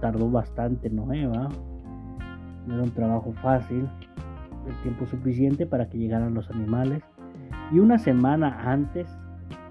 tardó 0.01 0.29
bastante 0.29 0.89
Noé, 0.89 1.27
¿va? 1.27 1.49
No 2.67 2.73
era 2.73 2.83
un 2.83 2.91
trabajo 2.91 3.33
fácil, 3.41 3.87
el 4.67 4.75
tiempo 4.81 5.05
suficiente 5.05 5.65
para 5.65 5.87
que 5.87 5.97
llegaran 5.97 6.33
los 6.33 6.49
animales. 6.51 7.03
Y 7.71 7.79
una 7.79 7.97
semana 7.97 8.69
antes 8.69 9.07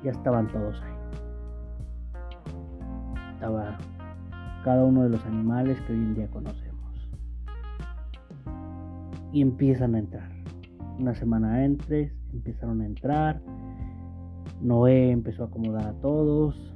ya 0.03 0.11
estaban 0.11 0.49
todos 0.49 0.81
ahí. 0.83 0.94
Cada 4.65 4.85
uno 4.85 5.03
de 5.03 5.11
los 5.11 5.25
animales 5.27 5.79
que 5.83 5.93
hoy 5.93 5.99
en 5.99 6.15
día 6.15 6.31
conocemos. 6.31 7.09
Y 9.33 9.43
empiezan 9.43 9.95
a 9.95 9.99
entrar. 9.99 10.31
Una 10.99 11.15
semana 11.15 11.63
antes 11.63 12.13
empezaron 12.33 12.81
a 12.81 12.87
entrar. 12.87 13.43
Noé 14.63 15.11
empezó 15.11 15.43
a 15.45 15.47
acomodar 15.47 15.87
a 15.87 15.93
todos. 15.95 16.73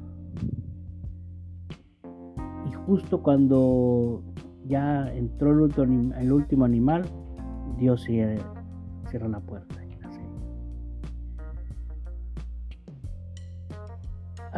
Y 2.68 2.72
justo 2.72 3.22
cuando 3.22 4.22
ya 4.66 5.10
entró 5.14 5.52
el 5.52 5.60
último, 5.60 6.14
el 6.14 6.32
último 6.32 6.64
animal, 6.64 7.06
Dios 7.78 8.02
cierra 8.02 9.28
la 9.28 9.40
puerta. 9.40 9.88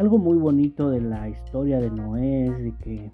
Algo 0.01 0.17
muy 0.17 0.39
bonito 0.39 0.89
de 0.89 0.99
la 0.99 1.29
historia 1.29 1.79
de 1.79 1.91
Noé 1.91 2.47
es 2.47 2.57
de 2.57 2.75
que 2.77 3.11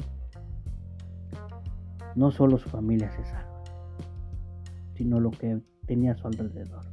no 2.16 2.32
solo 2.32 2.58
su 2.58 2.70
familia 2.70 3.12
se 3.12 3.26
salva, 3.26 3.62
sino 4.94 5.20
lo 5.20 5.32
que 5.32 5.60
tenía 5.86 6.14
a 6.14 6.16
su 6.16 6.28
alrededor 6.28 6.86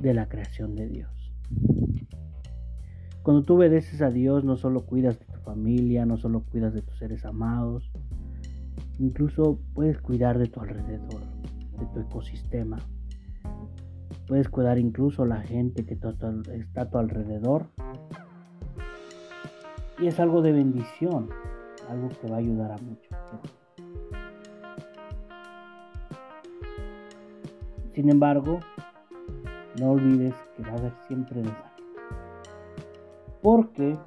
de 0.00 0.14
la 0.14 0.30
creación 0.30 0.74
de 0.74 0.88
Dios. 0.88 1.34
Cuando 3.22 3.42
tú 3.42 3.56
obedeces 3.56 4.00
a 4.00 4.08
Dios, 4.08 4.44
no 4.44 4.56
solo 4.56 4.86
cuidas 4.86 5.18
de 5.18 5.26
tu 5.26 5.38
familia, 5.40 6.06
no 6.06 6.16
solo 6.16 6.42
cuidas 6.42 6.72
de 6.72 6.80
tus 6.80 6.96
seres 6.96 7.26
amados, 7.26 7.92
Incluso 8.98 9.58
puedes 9.74 9.98
cuidar 9.98 10.38
de 10.38 10.46
tu 10.46 10.60
alrededor, 10.60 11.20
de 11.78 11.86
tu 11.92 12.00
ecosistema. 12.00 12.78
Puedes 14.26 14.48
cuidar 14.48 14.78
incluso 14.78 15.26
la 15.26 15.42
gente 15.42 15.84
que 15.84 15.94
está 15.94 16.14
a 16.80 16.88
tu 16.88 16.98
alrededor. 16.98 17.66
Y 19.98 20.06
es 20.06 20.18
algo 20.20 20.42
de 20.42 20.52
bendición, 20.52 21.28
algo 21.88 22.08
que 22.20 22.28
va 22.28 22.36
a 22.36 22.38
ayudar 22.38 22.72
a 22.72 22.76
mucho. 22.78 23.10
Sin 27.92 28.08
embargo, 28.08 28.60
no 29.78 29.90
olvides 29.90 30.34
que 30.56 30.62
va 30.62 30.70
a 30.70 30.78
haber 30.78 30.92
siempre 31.06 31.40
desánimo. 31.40 31.70
Porque 33.42 33.98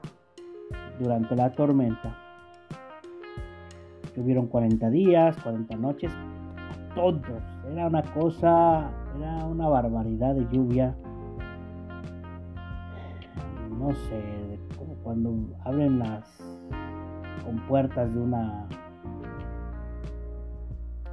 durante 1.00 1.36
la 1.36 1.52
tormenta 1.52 2.26
Tuvieron 4.16 4.48
40 4.48 4.90
días, 4.92 5.36
40 5.44 5.76
noches, 5.76 6.12
todos. 6.96 7.22
Era 7.70 7.88
una 7.88 8.02
cosa, 8.02 8.90
era 9.18 9.46
una 9.46 9.68
barbaridad 9.68 10.36
de 10.36 10.48
lluvia. 10.50 10.96
No 13.78 13.92
sé, 13.94 14.55
cuando 15.06 15.38
abren 15.64 16.00
las 16.00 16.24
compuertas 17.46 18.12
de 18.12 18.20
una, 18.20 18.68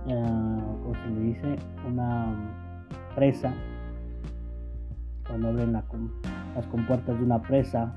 uh, 0.07 0.83
¿cómo 0.83 0.95
se 0.95 1.11
le 1.11 1.21
dice? 1.21 1.57
Una 1.87 2.35
presa. 3.15 3.53
Cuando 5.29 5.49
abren 5.49 5.75
las 5.75 5.85
compuertas 6.71 7.19
de 7.19 7.23
una 7.23 7.43
presa, 7.43 7.93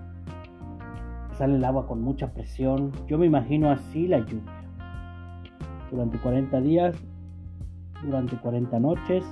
sale 1.32 1.56
el 1.56 1.64
agua 1.64 1.88
con 1.88 2.02
mucha 2.02 2.34
presión. 2.34 2.92
Yo 3.08 3.18
me 3.18 3.28
imagino 3.28 3.72
así 3.72 4.06
la 4.10 4.20
lluvia 4.20 4.52
durante 5.92 6.20
40 6.20 6.60
días, 6.60 6.98
durante 8.04 8.36
40 8.36 8.80
noches. 8.82 9.24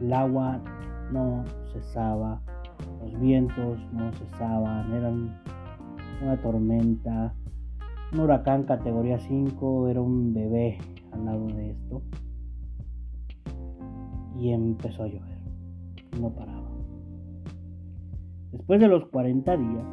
El 0.00 0.12
agua 0.12 0.60
no 1.12 1.44
cesaba, 1.72 2.40
los 3.04 3.20
vientos 3.20 3.78
no 3.92 4.10
cesaban, 4.12 4.92
eran 4.92 5.40
una 6.22 6.36
tormenta, 6.40 7.34
un 8.12 8.20
huracán 8.20 8.64
categoría 8.64 9.18
5, 9.18 9.88
era 9.88 10.00
un 10.00 10.32
bebé 10.32 10.78
al 11.12 11.24
lado 11.24 11.46
de 11.48 11.70
esto. 11.70 12.02
Y 14.38 14.50
empezó 14.50 15.04
a 15.04 15.08
llover, 15.08 15.38
no 16.20 16.30
paraba. 16.30 16.70
Después 18.52 18.80
de 18.80 18.88
los 18.88 19.06
40 19.06 19.56
días, 19.56 19.84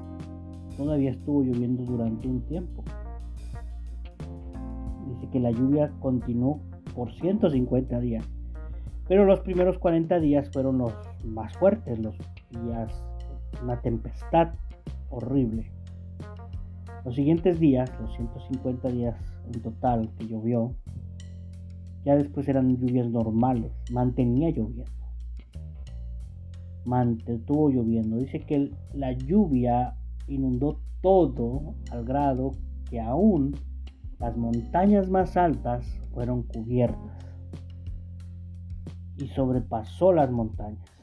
todavía 0.78 1.12
estuvo 1.12 1.44
lloviendo 1.44 1.84
durante 1.84 2.28
un 2.28 2.42
tiempo 2.42 2.84
que 5.32 5.40
la 5.40 5.52
lluvia 5.52 5.92
continuó 6.00 6.62
por 6.94 7.12
150 7.14 8.00
días. 8.00 8.30
Pero 9.08 9.26
los 9.26 9.40
primeros 9.40 9.80
40 9.80 10.20
días 10.20 10.50
fueron 10.52 10.78
los 10.78 10.94
más 11.24 11.54
fuertes, 11.58 12.00
los 12.00 12.16
días, 12.52 12.94
una 13.62 13.82
tempestad 13.82 14.54
horrible. 15.10 15.72
Los 17.06 17.16
siguientes 17.16 17.60
días, 17.60 17.92
los 18.00 18.14
150 18.16 18.90
días 18.90 19.16
en 19.52 19.62
total 19.62 20.10
que 20.18 20.28
llovió, 20.28 20.76
ya 22.04 22.16
después 22.16 22.48
eran 22.48 22.78
lluvias 22.78 23.10
normales, 23.10 23.72
mantenía 23.92 24.50
lloviendo. 24.50 24.92
Mantuvo 26.86 27.70
lloviendo. 27.70 28.18
Dice 28.18 28.40
que 28.40 28.72
la 28.94 29.12
lluvia 29.12 29.96
inundó 30.28 30.80
todo 31.02 31.76
al 31.92 32.06
grado 32.06 32.52
que 32.90 33.00
aún 33.00 33.56
las 34.20 34.36
montañas 34.38 35.10
más 35.10 35.38
altas 35.38 35.86
fueron 36.14 36.44
cubiertas 36.44 37.26
y 39.18 39.28
sobrepasó 39.28 40.12
las 40.12 40.32
montañas. 40.32 41.01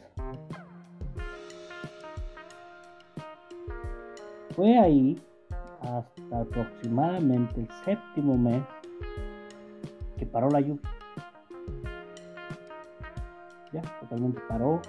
Fue 4.59 4.77
ahí 4.77 5.17
hasta 5.83 6.41
aproximadamente 6.41 7.61
el 7.61 7.69
séptimo 7.85 8.37
mes 8.37 8.61
que 10.17 10.27
paró 10.27 10.51
la 10.51 10.61
lluvia. 10.61 10.83
ya, 13.73 13.83
totalmente 14.01 14.41
paró. 14.49 14.81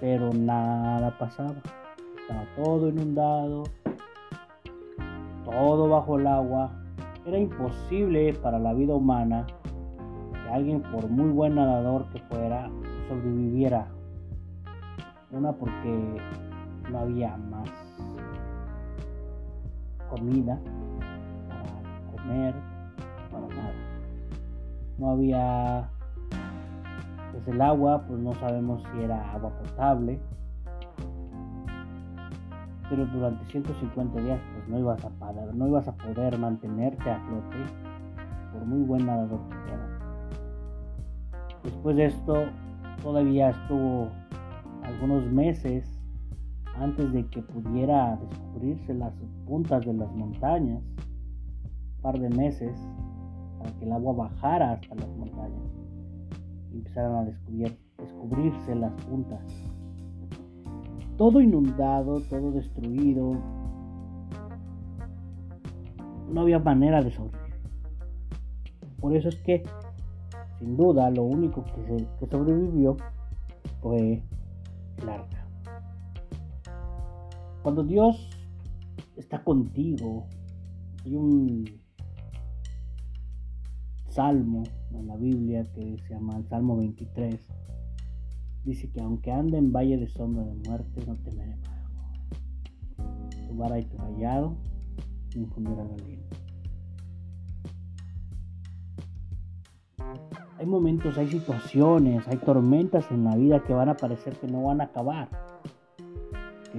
Pero 0.00 0.34
nada 0.34 1.16
pasaba. 1.16 1.54
Estaba 2.22 2.44
todo 2.56 2.88
inundado, 2.88 3.62
todo 5.44 5.88
bajo 5.88 6.18
el 6.18 6.26
agua. 6.26 6.72
Era 7.24 7.38
imposible 7.38 8.32
para 8.32 8.58
la 8.58 8.74
vida 8.74 8.96
humana 8.96 9.46
que 10.32 10.50
alguien, 10.50 10.82
por 10.82 11.08
muy 11.08 11.30
buen 11.30 11.54
nadador 11.54 12.08
que 12.08 12.18
fuera, 12.22 12.68
sobreviviera. 13.08 13.86
Una 15.30 15.52
porque 15.52 16.16
no 16.90 16.98
había 17.00 17.36
más 17.36 17.70
comida 20.10 20.58
para 21.48 22.16
comer, 22.16 22.54
para 23.30 23.46
nada. 23.48 23.72
No 24.98 25.10
había 25.10 25.90
pues 27.32 27.48
el 27.48 27.60
agua, 27.60 28.04
pues 28.06 28.20
no 28.20 28.34
sabemos 28.34 28.82
si 28.92 29.02
era 29.02 29.32
agua 29.32 29.50
potable. 29.58 30.18
Pero 32.88 33.04
durante 33.06 33.44
150 33.46 34.20
días 34.20 34.40
pues 34.54 34.68
no 34.68 34.78
ibas 34.78 35.04
a 35.04 35.10
poder, 35.10 35.54
no 35.54 35.66
ibas 35.66 35.88
a 35.88 35.92
poder 35.92 36.38
mantenerte 36.38 37.10
a 37.10 37.18
flote 37.20 37.56
por 38.52 38.64
muy 38.64 38.82
buen 38.84 39.06
nadador 39.06 39.40
que 39.48 39.56
fuera. 39.56 39.88
Después 41.64 41.96
de 41.96 42.04
esto 42.06 42.44
todavía 43.02 43.50
estuvo 43.50 44.08
algunos 44.84 45.24
meses 45.26 45.95
antes 46.78 47.12
de 47.12 47.26
que 47.26 47.42
pudiera 47.42 48.16
descubrirse 48.16 48.94
las 48.94 49.12
puntas 49.46 49.84
de 49.84 49.94
las 49.94 50.12
montañas, 50.14 50.82
un 51.96 52.02
par 52.02 52.18
de 52.18 52.28
meses 52.30 52.76
para 53.58 53.72
que 53.78 53.84
el 53.84 53.92
agua 53.92 54.12
bajara 54.12 54.72
hasta 54.72 54.94
las 54.94 55.08
montañas 55.16 55.62
y 56.72 56.76
empezaran 56.76 57.14
a 57.14 57.24
descubrir, 57.24 57.78
descubrirse 57.98 58.74
las 58.74 58.92
puntas. 59.04 59.40
Todo 61.16 61.40
inundado, 61.40 62.20
todo 62.28 62.52
destruido, 62.52 63.32
no 66.30 66.40
había 66.40 66.58
manera 66.58 67.02
de 67.02 67.10
sobrevivir. 67.10 67.54
Por 69.00 69.16
eso 69.16 69.28
es 69.28 69.36
que, 69.36 69.62
sin 70.58 70.76
duda, 70.76 71.10
lo 71.10 71.22
único 71.22 71.64
que, 71.64 72.06
que 72.18 72.26
sobrevivió 72.26 72.96
fue 73.80 74.22
el 74.98 75.08
arca. 75.08 75.35
Cuando 77.66 77.82
Dios 77.82 78.30
está 79.16 79.42
contigo, 79.42 80.28
hay 81.04 81.16
un 81.16 81.64
salmo 84.04 84.62
en 84.92 85.08
la 85.08 85.16
Biblia 85.16 85.66
que 85.74 85.98
se 86.06 86.14
llama 86.14 86.36
el 86.36 86.46
Salmo 86.46 86.76
23. 86.76 87.40
Dice 88.62 88.88
que 88.92 89.00
aunque 89.00 89.32
ande 89.32 89.58
en 89.58 89.72
valle 89.72 89.96
de 89.96 90.06
sombra 90.06 90.44
de 90.44 90.54
muerte, 90.54 91.04
no 91.08 91.16
temeré 91.16 91.56
mal. 91.56 91.88
Tu 93.48 93.56
vara 93.56 93.80
y 93.80 93.84
tu 93.84 93.96
rayado 93.96 94.56
me 95.34 95.42
infundirán 95.42 95.90
aliento. 95.90 96.36
Hay 100.56 100.66
momentos, 100.66 101.18
hay 101.18 101.26
situaciones, 101.26 102.28
hay 102.28 102.36
tormentas 102.36 103.10
en 103.10 103.24
la 103.24 103.34
vida 103.34 103.64
que 103.64 103.72
van 103.72 103.88
a 103.88 103.96
parecer 103.96 104.38
que 104.38 104.46
no 104.46 104.62
van 104.62 104.80
a 104.80 104.84
acabar 104.84 105.55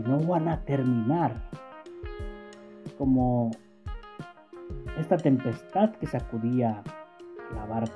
no 0.04 0.20
van 0.20 0.48
a 0.48 0.62
terminar. 0.64 1.50
Como 2.98 3.52
esta 4.98 5.18
tempestad 5.18 5.92
que 5.96 6.08
sacudía 6.08 6.82
la 7.54 7.66
barca. 7.66 7.94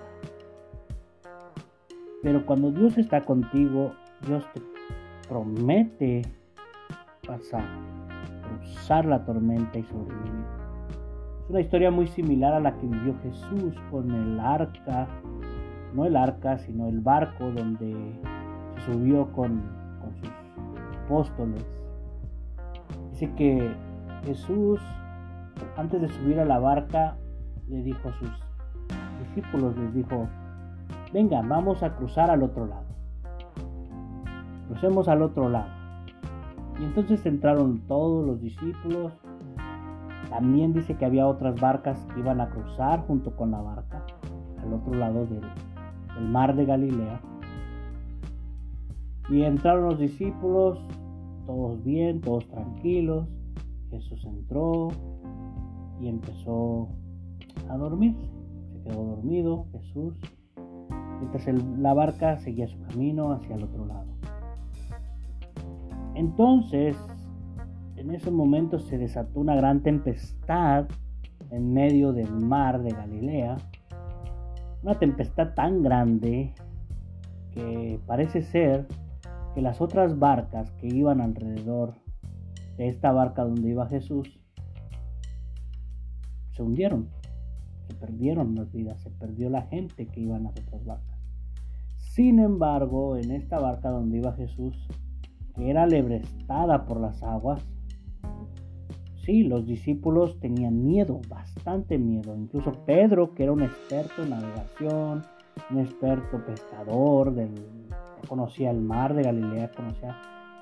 Pero 2.22 2.46
cuando 2.46 2.72
Dios 2.72 2.98
está 2.98 3.22
contigo, 3.22 3.94
Dios 4.28 4.44
te 4.54 4.62
promete 5.28 6.22
pasar, 7.26 7.64
cruzar 8.44 9.06
la 9.06 9.26
tormenta 9.26 9.80
y 9.80 9.84
sobrevivir. 9.84 10.46
Es 11.44 11.50
una 11.50 11.62
historia 11.62 11.90
muy 11.90 12.08
similar 12.08 12.54
a 12.54 12.60
la 12.60 12.78
que 12.78 12.86
vivió 12.86 13.16
Jesús 13.24 13.74
con 13.90 14.12
el 14.12 14.40
arca, 14.40 15.08
no 15.94 16.06
el 16.06 16.16
arca, 16.16 16.60
sino 16.60 16.88
el 16.88 17.00
barco 17.02 17.52
donde 17.52 17.96
se 18.76 18.92
subió 18.92 19.32
con, 19.32 19.62
con 20.00 20.16
sus 20.18 20.30
apóstoles 21.06 21.81
que 23.30 23.72
Jesús, 24.26 24.80
antes 25.78 26.02
de 26.02 26.10
subir 26.10 26.40
a 26.40 26.46
la 26.46 26.60
barca, 26.60 27.18
le 27.68 27.84
dijo 27.84 28.10
a 28.10 28.14
sus 28.14 28.30
discípulos, 29.20 29.78
les 29.78 29.94
dijo, 29.94 30.28
venga, 31.14 31.42
vamos 31.42 31.84
a 31.84 31.96
cruzar 31.96 32.30
al 32.30 32.44
otro 32.44 32.66
lado. 32.68 32.86
Crucemos 34.68 35.08
al 35.08 35.22
otro 35.22 35.50
lado. 35.50 35.70
Y 36.80 36.84
entonces 36.84 37.26
entraron 37.26 37.82
todos 37.88 38.26
los 38.26 38.42
discípulos. 38.42 39.14
También 40.30 40.74
dice 40.74 40.96
que 40.96 41.06
había 41.06 41.28
otras 41.28 41.60
barcas 41.60 42.00
que 42.14 42.22
iban 42.22 42.40
a 42.40 42.50
cruzar 42.50 43.06
junto 43.06 43.36
con 43.36 43.52
la 43.52 43.62
barca 43.62 44.06
al 44.62 44.74
otro 44.74 44.94
lado 44.94 45.26
del, 45.26 45.42
del 46.16 46.30
mar 46.30 46.56
de 46.56 46.66
Galilea. 46.66 47.22
Y 49.30 49.44
entraron 49.44 49.86
los 49.86 50.00
discípulos, 50.00 50.80
todos 51.46 51.84
bien, 51.84 52.22
todos 52.22 52.48
tranquilos. 52.48 53.28
Jesús 53.90 54.24
entró 54.26 54.90
y 56.00 56.08
empezó 56.08 56.90
a 57.70 57.78
dormirse. 57.78 58.30
Se 58.72 58.84
quedó 58.84 59.04
dormido 59.04 59.66
Jesús, 59.72 60.14
mientras 61.20 61.48
la 61.78 61.94
barca 61.94 62.38
seguía 62.38 62.68
su 62.68 62.80
camino 62.84 63.32
hacia 63.34 63.56
el 63.56 63.64
otro 63.64 63.86
lado. 63.86 64.12
Entonces, 66.16 66.98
en 67.96 68.12
ese 68.12 68.32
momento 68.32 68.80
se 68.80 68.98
desató 68.98 69.40
una 69.40 69.56
gran 69.56 69.84
tempestad 69.84 70.88
en 71.50 71.74
medio 71.74 72.14
del 72.14 72.32
mar 72.32 72.82
de 72.82 72.92
Galilea. 72.92 73.58
Una 74.84 74.96
tempestad 74.98 75.54
tan 75.54 75.84
grande 75.84 76.54
que 77.52 78.00
parece 78.08 78.42
ser 78.42 78.88
que 79.54 79.62
las 79.62 79.82
otras 79.82 80.18
barcas 80.18 80.72
que 80.74 80.88
iban 80.88 81.22
alrededor 81.22 81.96
de 82.78 82.88
esta 82.88 83.12
barca 83.12 83.44
donde 83.44 83.70
iba 83.70 83.88
Jesús 83.88 84.40
se 86.52 86.64
hundieron, 86.64 87.10
se 87.88 87.96
perdieron 87.96 88.56
las 88.56 88.72
vidas, 88.72 89.02
se 89.02 89.10
perdió 89.10 89.50
la 89.50 89.64
gente 89.64 90.08
que 90.08 90.22
iba 90.22 90.38
en 90.38 90.44
las 90.44 90.54
otras 90.60 90.86
barcas. 90.86 91.20
Sin 91.98 92.40
embargo, 92.40 93.16
en 93.16 93.32
esta 93.32 93.60
barca 93.60 93.90
donde 93.90 94.18
iba 94.18 94.34
Jesús, 94.34 94.88
que 95.56 95.70
era 95.70 95.86
lebrestada 95.86 96.86
por 96.86 97.00
las 97.00 97.24
aguas, 97.24 97.66
sí, 99.24 99.44
los 99.44 99.66
discípulos 99.66 100.40
tenían 100.40 100.84
miedo, 100.84 101.22
bastante 101.30 101.98
miedo. 101.98 102.36
Incluso 102.36 102.72
Pedro, 102.86 103.34
que 103.34 103.44
era 103.44 103.52
un 103.54 103.64
experto 103.64 104.24
en 104.24 104.32
navegación, 104.32 105.24
un 105.70 105.80
experto 105.80 106.44
pescador 106.46 107.34
del 107.34 107.52
conocía 108.28 108.72
el 108.72 108.82
mar 108.82 109.14
de 109.14 109.24
Galilea, 109.24 109.72
conocía 109.72 110.18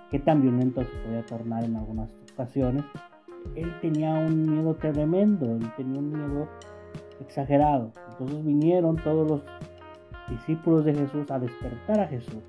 qué 0.09 0.19
tan 0.19 0.41
violento 0.41 0.81
se 0.81 0.97
podía 1.05 1.25
tornar 1.25 1.63
en 1.63 1.75
algunas 1.75 2.09
ocasiones. 2.33 2.83
Él 3.55 3.71
tenía 3.81 4.13
un 4.13 4.51
miedo 4.51 4.75
tremendo, 4.75 5.45
él 5.45 5.71
tenía 5.77 5.99
un 5.99 6.11
miedo 6.11 6.47
exagerado. 7.21 7.91
Entonces 8.11 8.43
vinieron 8.43 8.97
todos 8.97 9.29
los 9.29 9.41
discípulos 10.29 10.85
de 10.85 10.93
Jesús 10.93 11.29
a 11.31 11.39
despertar 11.39 11.99
a 11.99 12.07
Jesús. 12.07 12.43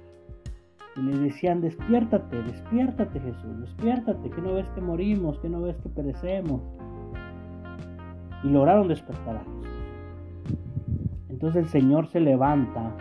Y 0.97 1.03
le 1.03 1.19
decían, 1.19 1.61
despiértate, 1.61 2.43
despiértate 2.43 3.21
Jesús, 3.21 3.61
despiértate, 3.61 4.31
que 4.31 4.41
no 4.43 4.55
ves 4.55 4.69
que 4.71 4.81
morimos, 4.81 5.39
que 5.39 5.49
no 5.49 5.63
ves 5.63 5.77
que 5.77 5.89
perecemos. 5.89 6.61
Y 8.43 8.49
lograron 8.49 8.89
despertar 8.89 9.37
a 9.37 9.41
Jesús. 9.41 9.61
Entonces 11.29 11.65
el 11.65 11.69
Señor 11.69 12.09
se 12.09 12.21
levanta 12.21 12.95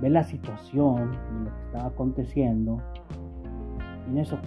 ve 0.00 0.10
la 0.10 0.22
situación 0.22 1.12
y 1.12 1.44
lo 1.44 1.54
que 1.54 1.62
estaba 1.66 1.86
aconteciendo, 1.88 2.80
y 4.06 4.10
en 4.10 4.18
eso 4.18 4.38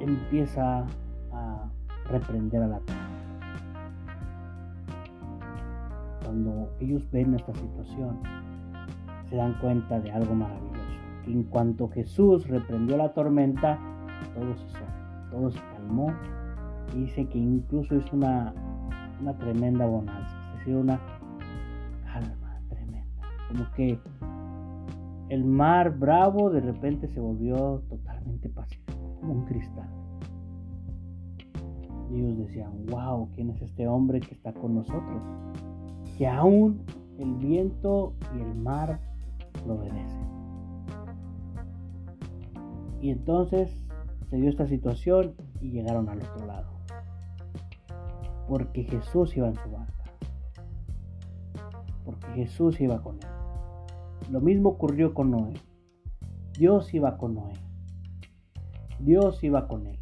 empieza 0.00 0.86
a 1.32 1.70
reprender 2.08 2.62
a 2.62 2.66
la 2.68 2.78
tierra. 2.80 3.02
Cuando 6.22 6.70
ellos 6.80 7.08
ven 7.10 7.34
esta 7.34 7.54
situación, 7.54 8.18
se 9.28 9.36
dan 9.36 9.54
cuenta 9.60 10.00
de 10.00 10.10
algo 10.12 10.34
maravilloso. 10.34 10.76
en 11.26 11.42
cuanto 11.42 11.88
Jesús 11.88 12.46
reprendió 12.46 12.96
la 12.96 13.12
tormenta, 13.12 13.78
todo 14.34 14.54
cesó, 14.54 14.84
todo 15.30 15.50
se 15.50 15.60
calmó. 15.74 16.12
Y 16.94 17.00
dice 17.00 17.26
que 17.26 17.38
incluso 17.38 17.96
es 17.96 18.12
una, 18.12 18.54
una 19.20 19.36
tremenda 19.36 19.86
bonanza, 19.86 20.36
es 20.52 20.58
decir, 20.58 20.76
una 20.76 21.00
como 23.56 23.70
que 23.72 23.98
el 25.28 25.44
mar 25.44 25.98
bravo 25.98 26.50
de 26.50 26.60
repente 26.60 27.08
se 27.08 27.20
volvió 27.20 27.82
totalmente 27.88 28.48
pacífico, 28.48 29.16
como 29.20 29.32
un 29.32 29.44
cristal. 29.46 29.88
Y 32.10 32.20
ellos 32.20 32.38
decían, 32.38 32.86
wow, 32.86 33.28
¿quién 33.34 33.50
es 33.50 33.60
este 33.62 33.88
hombre 33.88 34.20
que 34.20 34.34
está 34.34 34.52
con 34.52 34.76
nosotros? 34.76 35.22
Que 36.16 36.28
aún 36.28 36.82
el 37.18 37.34
viento 37.34 38.14
y 38.36 38.40
el 38.40 38.54
mar 38.54 39.00
lo 39.66 39.74
obedecen. 39.74 40.26
Y 43.00 43.10
entonces 43.10 43.82
se 44.30 44.36
dio 44.36 44.48
esta 44.48 44.66
situación 44.66 45.34
y 45.60 45.70
llegaron 45.70 46.08
al 46.08 46.22
otro 46.22 46.46
lado. 46.46 46.68
Porque 48.48 48.84
Jesús 48.84 49.36
iba 49.36 49.48
en 49.48 49.56
su 49.56 49.70
barca. 49.70 50.04
Porque 52.04 52.26
Jesús 52.34 52.80
iba 52.80 53.02
con 53.02 53.16
él. 53.16 53.35
Lo 54.30 54.40
mismo 54.40 54.70
ocurrió 54.70 55.14
con 55.14 55.30
Noé. 55.30 55.54
Dios 56.58 56.92
iba 56.94 57.16
con 57.16 57.34
Noé. 57.34 57.54
Dios 58.98 59.42
iba 59.44 59.68
con 59.68 59.86
él. 59.86 59.98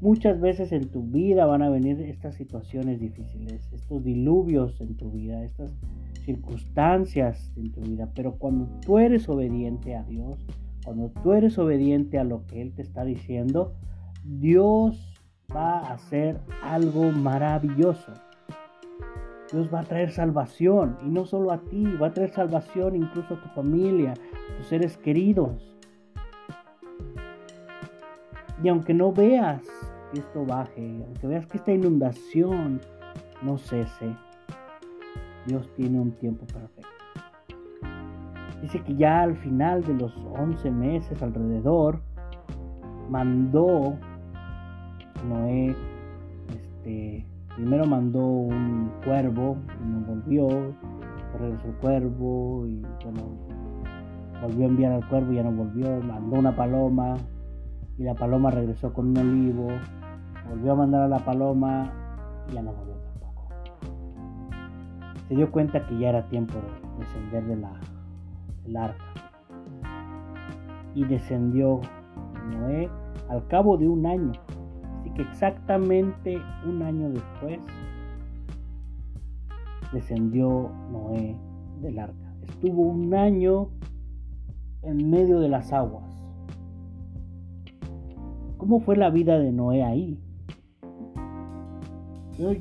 Muchas 0.00 0.40
veces 0.40 0.72
en 0.72 0.88
tu 0.88 1.02
vida 1.02 1.44
van 1.44 1.62
a 1.62 1.68
venir 1.68 2.00
estas 2.00 2.34
situaciones 2.34 3.00
difíciles, 3.00 3.70
estos 3.72 4.02
diluvios 4.02 4.80
en 4.80 4.96
tu 4.96 5.10
vida, 5.10 5.44
estas 5.44 5.74
circunstancias 6.24 7.52
en 7.56 7.70
tu 7.70 7.82
vida, 7.82 8.10
pero 8.14 8.36
cuando 8.36 8.66
tú 8.80 8.98
eres 8.98 9.28
obediente 9.28 9.96
a 9.96 10.04
Dios, 10.04 10.46
cuando 10.84 11.10
tú 11.22 11.34
eres 11.34 11.58
obediente 11.58 12.18
a 12.18 12.24
lo 12.24 12.46
que 12.46 12.62
Él 12.62 12.72
te 12.72 12.80
está 12.80 13.04
diciendo, 13.04 13.74
Dios 14.24 15.14
va 15.54 15.80
a 15.80 15.94
hacer 15.94 16.40
algo 16.62 17.10
maravilloso. 17.12 18.12
Dios 19.52 19.72
va 19.72 19.80
a 19.80 19.84
traer 19.84 20.10
salvación 20.12 20.98
y 21.04 21.08
no 21.08 21.26
solo 21.26 21.50
a 21.50 21.58
ti, 21.58 21.84
va 22.00 22.08
a 22.08 22.12
traer 22.12 22.30
salvación 22.30 22.94
incluso 22.94 23.34
a 23.34 23.40
tu 23.40 23.48
familia, 23.48 24.12
a 24.12 24.56
tus 24.56 24.66
seres 24.66 24.96
queridos. 24.96 25.74
Y 28.62 28.68
aunque 28.68 28.94
no 28.94 29.12
veas 29.12 29.62
que 30.12 30.20
esto 30.20 30.44
baje, 30.44 31.02
aunque 31.04 31.26
veas 31.26 31.46
que 31.46 31.56
esta 31.56 31.72
inundación 31.72 32.80
no 33.42 33.58
cese, 33.58 34.14
Dios 35.46 35.68
tiene 35.74 35.98
un 35.98 36.12
tiempo 36.12 36.46
perfecto. 36.46 36.88
Dice 38.62 38.80
que 38.82 38.94
ya 38.94 39.22
al 39.22 39.36
final 39.36 39.82
de 39.82 39.94
los 39.94 40.14
11 40.38 40.70
meses 40.70 41.22
alrededor, 41.22 42.02
mandó 43.08 43.96
Noé, 45.26 45.74
este, 46.48 47.26
primero 47.56 47.86
mandó 47.86 48.20
un 48.20 48.92
cuervo 49.20 49.58
y 49.82 49.88
no 49.88 50.00
volvió, 50.06 50.48
regresó 51.38 51.68
el 51.68 51.74
cuervo 51.74 52.66
y 52.66 52.82
bueno, 53.04 53.36
volvió 54.40 54.64
a 54.64 54.68
enviar 54.68 54.92
al 54.92 55.08
cuervo 55.08 55.32
y 55.32 55.36
ya 55.36 55.42
no 55.42 55.52
volvió, 55.52 56.00
mandó 56.00 56.38
una 56.38 56.56
paloma 56.56 57.16
y 57.98 58.04
la 58.04 58.14
paloma 58.14 58.50
regresó 58.50 58.92
con 58.94 59.08
un 59.08 59.18
olivo, 59.18 59.68
volvió 60.48 60.72
a 60.72 60.74
mandar 60.74 61.02
a 61.02 61.08
la 61.08 61.18
paloma 61.18 61.92
y 62.48 62.54
ya 62.54 62.62
no 62.62 62.72
volvió 62.72 62.94
tampoco. 62.94 63.48
Se 65.28 65.34
dio 65.34 65.50
cuenta 65.50 65.86
que 65.86 65.98
ya 65.98 66.08
era 66.08 66.26
tiempo 66.28 66.54
de 66.54 67.04
descender 67.04 67.44
de 67.44 67.56
la, 67.56 67.72
del 68.64 68.76
arca. 68.76 69.04
Y 70.94 71.04
descendió 71.04 71.80
Noé 72.50 72.88
al 73.28 73.46
cabo 73.48 73.76
de 73.76 73.86
un 73.86 74.06
año. 74.06 74.32
Así 74.98 75.10
que 75.10 75.22
exactamente 75.22 76.40
un 76.66 76.82
año 76.82 77.10
después 77.10 77.60
descendió 79.92 80.70
Noé 80.90 81.36
del 81.80 81.98
arca. 81.98 82.34
Estuvo 82.42 82.82
un 82.82 83.14
año 83.14 83.68
en 84.82 85.10
medio 85.10 85.40
de 85.40 85.48
las 85.48 85.72
aguas. 85.72 86.04
¿Cómo 88.56 88.80
fue 88.80 88.96
la 88.96 89.10
vida 89.10 89.38
de 89.38 89.52
Noé 89.52 89.82
ahí? 89.82 90.18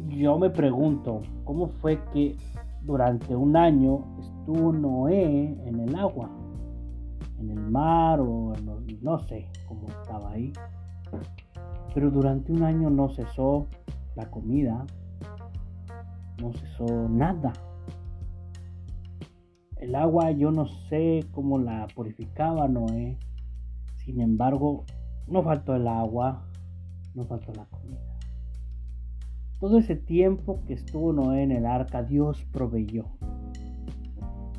Yo, 0.09 0.37
me 0.37 0.49
pregunto, 0.49 1.21
¿cómo 1.45 1.67
fue 1.67 1.99
que 2.11 2.35
durante 2.81 3.35
un 3.35 3.55
año 3.55 4.05
estuvo 4.19 4.73
Noé 4.73 5.57
en 5.65 5.79
el 5.79 5.95
agua? 5.95 6.29
En 7.39 7.49
el 7.49 7.59
mar 7.71 8.19
o 8.19 8.53
en 8.55 8.69
no 9.01 9.19
sé 9.19 9.47
cómo 9.67 9.87
estaba 9.87 10.31
ahí. 10.31 10.51
Pero 11.93 12.11
durante 12.11 12.51
un 12.51 12.63
año 12.63 12.89
no 12.89 13.07
cesó 13.09 13.67
la 14.15 14.29
comida, 14.29 14.85
no 16.41 16.53
cesó 16.53 17.07
nada. 17.09 17.53
El 19.77 19.95
agua 19.95 20.31
yo 20.31 20.51
no 20.51 20.65
sé 20.65 21.25
cómo 21.31 21.57
la 21.57 21.87
purificaba 21.95 22.67
Noé. 22.67 23.17
Sin 23.97 24.21
embargo, 24.21 24.85
no 25.27 25.43
faltó 25.43 25.75
el 25.75 25.87
agua, 25.87 26.45
no 27.13 27.25
faltó 27.25 27.53
la 27.53 27.65
comida. 27.65 27.99
Todo 29.59 29.77
ese 29.77 29.95
tiempo 29.95 30.63
que 30.65 30.73
estuvo 30.73 31.13
Noé 31.13 31.43
en 31.43 31.51
el 31.51 31.65
arca, 31.65 32.03
Dios 32.03 32.45
proveyó. 32.51 33.05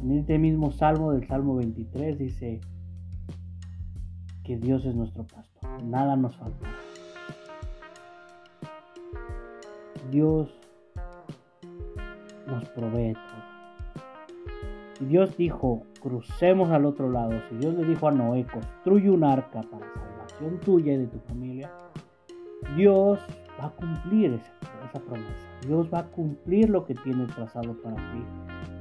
En 0.03 0.13
este 0.13 0.39
mismo 0.39 0.71
salmo 0.71 1.13
del 1.13 1.27
Salmo 1.27 1.57
23 1.57 2.19
dice 2.19 2.61
que 4.45 4.57
Dios 4.57 4.85
es 4.87 4.95
nuestro 4.95 5.27
pastor, 5.27 5.83
nada 5.85 6.17
nos 6.17 6.37
falta. 6.37 6.69
Dios 10.11 10.60
nos 12.51 12.69
provee 12.71 13.15
todo. 13.15 13.51
Si 14.99 15.07
Dios 15.07 15.37
dijo, 15.37 15.83
crucemos 16.01 16.71
al 16.71 16.85
otro 16.85 17.11
lado, 17.11 17.33
si 17.49 17.57
Dios 17.57 17.75
le 17.75 17.87
dijo 17.87 18.09
a 18.09 18.11
Noé, 18.11 18.45
construye 18.45 19.11
un 19.11 19.25
arca 19.25 19.63
para 19.63 19.87
tuya 20.65 20.95
y 20.95 20.97
de 20.99 21.07
tu 21.07 21.19
familia, 21.21 21.71
Dios 22.77 23.19
va 23.61 23.67
a 23.67 23.71
cumplir 23.71 24.35
esa, 24.35 25.01
promesa. 25.01 25.49
Dios 25.67 25.89
va 25.93 26.01
a 26.01 26.07
cumplir 26.07 26.71
lo 26.71 26.85
que 26.85 26.95
tiene 26.95 27.27
trazado 27.27 27.75
para 27.83 27.97
ti. 27.97 28.23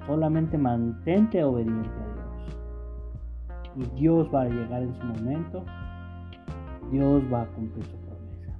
Solamente 0.08 0.58
mantente 0.58 1.43
obediente 1.43 1.89
a 1.89 2.13
Dios. 2.13 3.88
Y 3.95 3.99
Dios 3.99 4.29
va 4.34 4.41
a 4.41 4.45
llegar 4.45 4.82
en 4.82 4.95
su 4.95 5.05
momento. 5.05 5.63
Dios 6.91 7.23
va 7.32 7.43
a 7.43 7.47
cumplir 7.47 7.86
su 7.86 7.97
promesa. 7.97 8.58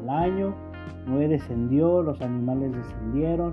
El 0.00 0.08
año, 0.08 0.54
Noé 1.06 1.28
descendió, 1.28 2.02
los 2.02 2.20
animales 2.22 2.72
descendieron 2.72 3.52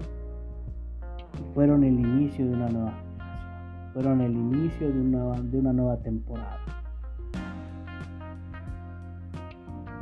fueron 1.53 1.83
el 1.83 1.99
inicio 1.99 2.45
de 2.45 2.53
una 2.53 2.69
nueva 2.69 2.91
generación. 2.91 3.93
Fueron 3.93 4.21
el 4.21 4.33
inicio 4.33 4.91
de 4.91 4.99
una, 4.99 5.41
de 5.41 5.59
una 5.59 5.73
nueva 5.73 5.97
temporada. 5.97 6.59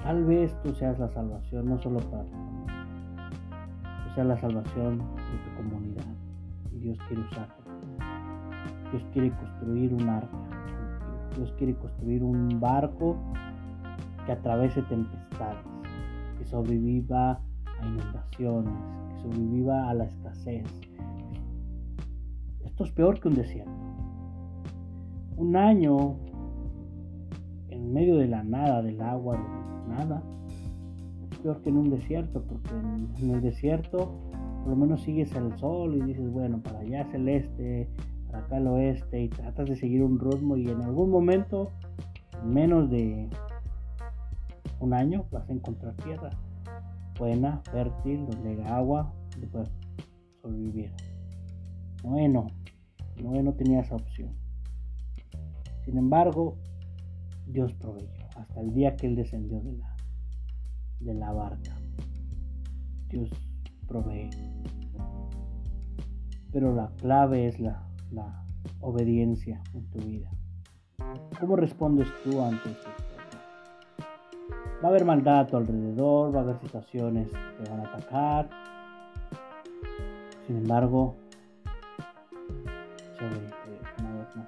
Tal 0.04 0.26
vez 0.26 0.56
tú 0.63 0.74
seas 0.74 1.00
la 1.00 1.10
salvación 1.10 1.69
no 1.69 1.78
solo 1.78 2.00
para 2.00 2.24
familia, 2.24 2.76
tú 4.04 4.13
seas 4.15 4.28
la 4.28 4.38
salvación 4.38 4.98
de 4.98 5.38
tu 5.46 5.56
comunidad. 5.56 6.06
Y 6.74 6.80
Dios 6.80 6.98
quiere 7.08 7.24
usarte. 7.24 7.63
Dios 8.91 9.06
quiere 9.13 9.32
construir 9.32 9.93
un 9.93 10.10
arca. 10.10 10.38
Dios 11.38 11.54
quiere 11.58 11.76
construir 11.76 12.24
un 12.24 12.60
barco 12.60 13.17
que 14.26 14.32
atraviese 14.32 14.82
tempestades, 14.84 15.65
que 16.38 16.46
sobreviva 16.46 17.39
inundaciones, 17.86 18.74
que 19.10 19.22
sobreviva 19.22 19.89
a 19.89 19.93
la 19.93 20.06
escasez. 20.06 20.65
Esto 22.63 22.84
es 22.86 22.91
peor 22.91 23.19
que 23.19 23.28
un 23.28 23.36
desierto. 23.36 23.72
Un 25.38 25.56
año 25.56 26.15
en 27.69 27.93
medio 27.93 28.17
de 28.17 28.28
la 28.28 28.43
nada, 28.43 28.82
del 28.82 29.02
agua, 29.02 29.38
nada. 29.88 30.24
Es 31.32 31.38
peor 31.39 31.62
que 31.62 31.69
en 31.69 31.78
un 31.78 31.89
desierto, 31.89 32.43
porque 32.43 32.69
en, 33.22 33.32
el 33.32 33.41
desierto 33.41 34.12
por 34.62 34.69
lo 34.69 34.76
menos 34.78 35.02
sigues 35.02 35.36
el 35.36 35.58
sol 35.58 35.96
y 35.96 36.02
dices, 36.02 36.32
bueno, 36.32 36.62
para 36.62 36.80
allá 36.80 37.02
es 37.02 37.13
el 37.13 37.28
este, 37.28 37.89
para 38.28 38.39
acá 38.39 38.58
el 38.58 38.67
oeste, 38.67 39.24
y 39.24 39.28
tratas 39.28 39.67
de 39.67 39.76
seguir 39.76 40.04
un 40.04 40.17
ritmo 40.19 40.56
y 40.56 40.69
en 40.69 40.82
algún 40.82 41.10
momento, 41.10 41.69
en 42.41 42.54
menos 42.54 42.89
de 42.89 43.30
un 44.80 44.93
año, 44.93 45.26
vas 45.32 45.50
a 45.50 45.54
encontrar 45.54 45.96
tierra 45.96 46.30
buena, 47.17 47.62
fértil, 47.71 48.26
donde 48.26 48.52
haya 48.52 48.76
agua, 48.76 49.13
donde 49.32 49.47
puedas 49.47 49.71
sobrevivir. 50.41 50.91
Noé 52.04 52.28
no, 52.28 52.47
Noé 53.21 53.43
no 53.43 53.54
tenía 53.54 53.82
esa 53.82 53.95
opción. 53.95 54.36
Sin 55.86 55.97
embargo, 55.97 56.58
Dios 57.47 57.73
proveyó 57.73 58.10
hasta 58.36 58.62
el 58.62 58.73
día 58.73 58.95
que 58.95 59.08
Él 59.08 59.15
descendió 59.15 59.62
de 59.62 59.73
la, 59.73 59.95
de 60.99 61.13
la 61.13 61.32
barca. 61.32 61.76
Dios 63.10 63.30
provee. 63.88 64.30
Pero 66.52 66.73
la 66.76 66.91
clave 66.97 67.47
es 67.47 67.60
la, 67.60 67.88
la 68.12 68.45
obediencia 68.80 69.62
en 69.73 69.89
tu 69.89 69.99
vida. 69.99 70.32
¿Cómo 71.39 71.56
respondes 71.56 72.08
tú 72.23 72.41
ante? 72.41 72.69
Va 74.84 74.88
a 74.88 74.89
haber 74.89 75.06
maldad 75.06 75.39
a 75.39 75.48
tu 75.48 75.56
alrededor, 75.56 76.36
va 76.36 76.39
a 76.39 76.43
haber 76.43 76.60
situaciones 76.60 77.30
que 77.30 77.69
van 77.69 77.80
a 77.80 77.84
atacar. 77.84 78.50
Sin 80.46 80.58
embargo, 80.58 81.15
sobre 83.17 83.38
una 84.00 84.17
vez 84.17 84.36
más, 84.36 84.48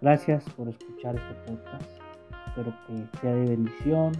Gracias 0.00 0.44
por 0.50 0.68
escuchar 0.68 1.16
este 1.16 1.34
podcast. 1.50 2.00
Espero 2.46 2.72
que 2.86 3.18
sea 3.18 3.34
de 3.34 3.46
bendición, 3.46 4.12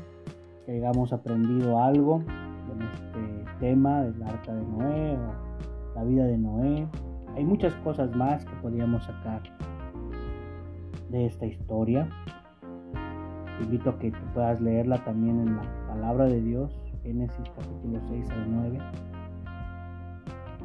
que 0.67 0.73
hayamos 0.73 1.13
aprendido 1.13 1.81
algo 1.81 2.21
en 2.73 2.83
este 2.83 3.51
tema 3.61 4.03
del 4.03 4.23
arca 4.25 4.53
de 4.53 4.65
Noé 4.65 5.19
la 5.99 6.05
vida 6.05 6.25
de 6.27 6.39
Noé. 6.39 6.89
Hay 7.35 7.45
muchas 7.45 7.75
cosas 7.77 8.15
más 8.15 8.45
que 8.45 8.55
podríamos 8.63 9.05
sacar 9.05 9.43
de 11.11 11.27
esta 11.27 11.47
historia. 11.47 12.09
Invito 13.61 13.91
a 13.91 13.99
que 13.99 14.13
tú 14.13 14.19
puedas 14.35 14.61
leerla 14.61 15.03
también 15.05 15.41
en 15.41 15.57
la 15.57 15.63
palabra 15.89 16.27
de 16.27 16.41
Dios, 16.41 16.73
Génesis 17.03 17.51
capítulo 17.57 18.01
6 18.09 18.31
al 18.31 18.55
9. 18.55 18.79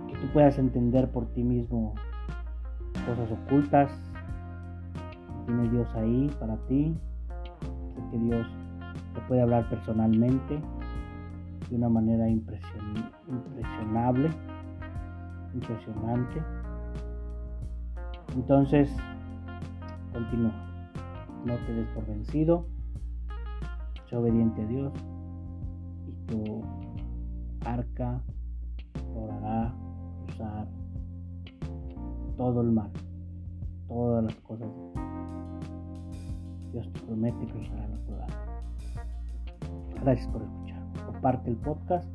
Que 0.08 0.18
tú 0.18 0.28
puedas 0.32 0.60
entender 0.60 1.10
por 1.12 1.26
ti 1.34 1.44
mismo 1.44 1.96
cosas 3.06 3.32
ocultas. 3.32 3.92
Tiene 5.46 5.70
Dios 5.70 5.88
ahí 5.96 6.30
para 6.40 6.58
ti. 6.68 6.96
Sé 7.96 8.02
que 8.12 8.20
Dios 8.20 8.48
te 9.14 9.22
puede 9.22 9.42
hablar 9.42 9.68
personalmente 9.70 10.62
de 11.70 11.76
una 11.76 11.90
manera 11.90 12.30
impresionable, 12.30 14.30
impresionante. 15.54 16.44
Entonces, 18.36 18.96
continúa. 20.12 20.54
No 21.46 21.56
te 21.66 21.74
des 21.74 21.88
por 21.90 22.06
vencido. 22.06 22.68
Obediente 24.14 24.62
a 24.62 24.66
Dios. 24.66 24.94
Y 26.08 26.28
tu 26.28 26.62
arca 27.66 28.22
logrará 29.14 29.74
cruzar 30.26 30.68
todo 32.38 32.62
el 32.62 32.72
mar, 32.72 32.90
todas 33.88 34.24
las 34.24 34.36
cosas. 34.42 34.70
Dios 36.72 36.92
te 36.92 37.00
promete 37.02 37.46
cruzar 37.46 37.80
al 37.80 37.94
otro 37.94 38.18
lado. 38.18 38.34
Gracias 40.02 40.28
por 40.30 40.42
escuchar. 40.42 40.84
Comparte 41.06 41.50
el 41.50 41.58
podcast 41.58 42.08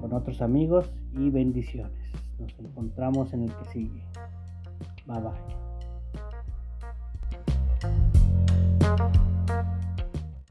con 0.00 0.12
otros 0.12 0.42
amigos 0.42 0.92
y 1.12 1.30
bendiciones. 1.30 1.92
Nos 2.38 2.58
encontramos 2.58 3.32
en 3.34 3.44
el 3.44 3.54
que 3.54 3.64
sigue. 3.66 4.02
Bye 5.06 5.20
bye. 5.20 5.61